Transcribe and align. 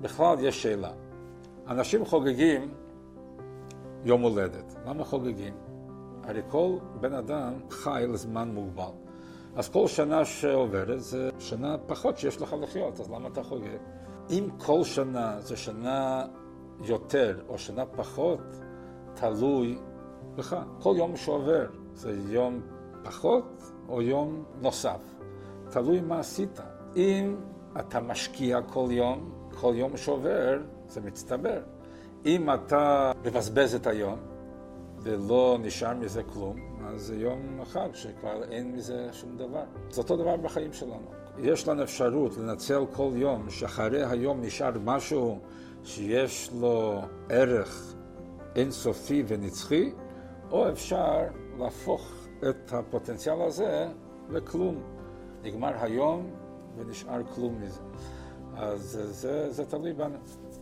בכלל 0.00 0.36
יש 0.40 0.62
שאלה. 0.62 0.90
אנשים 1.68 2.04
חוגגים 2.04 2.74
יום 4.04 4.22
הולדת. 4.22 4.76
למה 4.86 5.04
חוגגים? 5.04 5.54
הרי 6.22 6.42
כל 6.48 6.76
בן 7.00 7.14
אדם 7.14 7.52
חי 7.70 8.04
לזמן 8.08 8.54
מוגבל. 8.54 8.92
אז 9.56 9.68
כל 9.68 9.86
שנה 9.86 10.24
שעוברת 10.24 11.00
זה 11.00 11.30
שנה 11.38 11.76
פחות 11.86 12.18
שיש 12.18 12.42
לך 12.42 12.56
לחיות, 12.62 13.00
אז 13.00 13.10
למה 13.10 13.28
אתה 13.28 13.42
חוגג? 13.42 13.78
אם 14.30 14.48
כל 14.58 14.84
שנה 14.84 15.40
זה 15.40 15.56
שנה 15.56 16.24
יותר 16.84 17.40
או 17.48 17.58
שנה 17.58 17.86
פחות, 17.86 18.40
תלוי 19.14 19.78
בך. 20.36 20.56
כל 20.78 20.94
יום 20.96 21.16
שעובר 21.16 21.66
זה 21.94 22.12
יום 22.28 22.60
פחות 23.04 23.62
או 23.88 24.02
יום 24.02 24.44
נוסף. 24.60 25.00
תלוי 25.70 26.00
מה 26.00 26.18
עשית. 26.18 26.60
אם 26.96 27.36
אתה 27.80 28.00
משקיע 28.00 28.62
כל 28.62 28.86
יום, 28.90 29.39
כל 29.60 29.72
יום 29.76 29.96
שעובר 29.96 30.58
זה 30.88 31.00
מצטבר. 31.00 31.60
אם 32.26 32.54
אתה 32.54 33.12
מבזבז 33.24 33.74
את 33.74 33.86
היום 33.86 34.18
ולא 34.98 35.58
נשאר 35.60 35.94
מזה 35.94 36.22
כלום, 36.22 36.56
אז 36.86 37.02
זה 37.02 37.16
יום 37.16 37.60
אחד 37.62 37.88
שכבר 37.92 38.44
אין 38.50 38.72
מזה 38.72 39.08
שום 39.12 39.36
דבר. 39.36 39.64
זה 39.90 40.00
אותו 40.00 40.16
דבר 40.16 40.36
בחיים 40.36 40.72
שלנו. 40.72 41.10
יש 41.38 41.68
לנו 41.68 41.82
אפשרות 41.82 42.36
לנצל 42.36 42.84
כל 42.92 43.10
יום, 43.14 43.50
שאחרי 43.50 44.04
היום 44.04 44.40
נשאר 44.40 44.70
משהו 44.84 45.38
שיש 45.84 46.50
לו 46.60 47.00
ערך 47.28 47.94
אינסופי 48.56 49.24
ונצחי, 49.26 49.92
או 50.50 50.68
אפשר 50.68 51.18
להפוך 51.58 52.14
את 52.48 52.72
הפוטנציאל 52.72 53.42
הזה 53.42 53.88
לכלום. 54.28 54.82
נגמר 55.42 55.72
היום 55.80 56.30
ונשאר 56.76 57.22
כלום 57.34 57.60
מזה. 57.62 57.80
אז 58.56 59.00
זה, 59.10 59.52
זה 59.52 59.64
תלוי 59.66 59.92
בנו. 59.92 60.18